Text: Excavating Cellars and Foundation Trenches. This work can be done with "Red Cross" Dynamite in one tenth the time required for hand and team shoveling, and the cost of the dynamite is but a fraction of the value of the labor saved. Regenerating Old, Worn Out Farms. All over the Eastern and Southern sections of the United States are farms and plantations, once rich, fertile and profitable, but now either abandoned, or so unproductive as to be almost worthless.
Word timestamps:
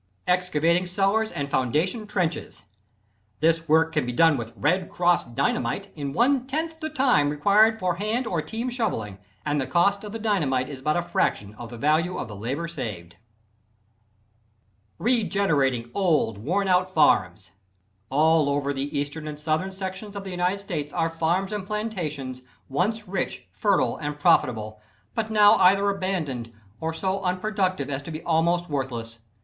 Excavating 0.25 0.87
Cellars 0.87 1.31
and 1.31 1.51
Foundation 1.51 2.07
Trenches. 2.07 2.63
This 3.39 3.67
work 3.67 3.91
can 3.93 4.03
be 4.03 4.11
done 4.11 4.35
with 4.35 4.51
"Red 4.55 4.89
Cross" 4.89 5.25
Dynamite 5.25 5.91
in 5.95 6.11
one 6.11 6.47
tenth 6.47 6.79
the 6.79 6.89
time 6.89 7.29
required 7.29 7.77
for 7.77 7.97
hand 7.97 8.25
and 8.25 8.47
team 8.47 8.71
shoveling, 8.71 9.19
and 9.45 9.61
the 9.61 9.67
cost 9.67 10.03
of 10.03 10.11
the 10.11 10.17
dynamite 10.17 10.69
is 10.69 10.81
but 10.81 10.97
a 10.97 11.03
fraction 11.03 11.53
of 11.53 11.69
the 11.69 11.77
value 11.77 12.17
of 12.17 12.27
the 12.27 12.35
labor 12.35 12.67
saved. 12.67 13.17
Regenerating 14.97 15.91
Old, 15.93 16.39
Worn 16.39 16.67
Out 16.67 16.89
Farms. 16.89 17.51
All 18.09 18.49
over 18.49 18.73
the 18.73 18.97
Eastern 18.97 19.27
and 19.27 19.39
Southern 19.39 19.71
sections 19.71 20.15
of 20.15 20.23
the 20.23 20.31
United 20.31 20.61
States 20.61 20.91
are 20.91 21.11
farms 21.11 21.51
and 21.53 21.67
plantations, 21.67 22.41
once 22.69 23.07
rich, 23.07 23.45
fertile 23.51 23.97
and 23.97 24.19
profitable, 24.19 24.81
but 25.13 25.29
now 25.29 25.57
either 25.57 25.87
abandoned, 25.91 26.51
or 26.79 26.91
so 26.91 27.21
unproductive 27.21 27.91
as 27.91 28.01
to 28.01 28.09
be 28.09 28.23
almost 28.23 28.67
worthless. 28.67 29.19